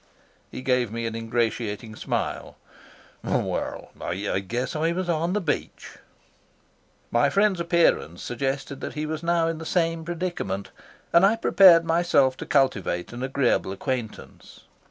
He 0.49 0.63
gave 0.63 0.91
me 0.91 1.05
an 1.05 1.13
ingratiating 1.15 1.95
smile. 1.95 2.57
"Well, 3.23 3.91
I 4.01 4.39
guess 4.39 4.75
I 4.75 4.93
was 4.93 5.07
on 5.07 5.33
the 5.33 5.39
beach." 5.39 5.99
My 7.11 7.29
friend's 7.29 7.59
appearance 7.59 8.23
suggested 8.23 8.81
that 8.81 8.95
he 8.95 9.05
was 9.05 9.21
now 9.21 9.47
in 9.47 9.59
the 9.59 9.63
same 9.63 10.03
predicament, 10.03 10.71
and 11.13 11.23
I 11.23 11.35
prepared 11.35 11.85
myself 11.85 12.35
to 12.37 12.47
cultivate 12.47 13.13
an 13.13 13.21
agreeable 13.21 13.71
acquaintance. 13.71 14.61